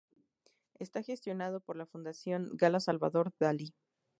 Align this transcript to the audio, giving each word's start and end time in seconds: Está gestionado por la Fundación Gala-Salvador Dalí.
Está 0.79 1.03
gestionado 1.03 1.59
por 1.59 1.75
la 1.77 1.85
Fundación 1.85 2.49
Gala-Salvador 2.53 3.33
Dalí. 3.39 3.71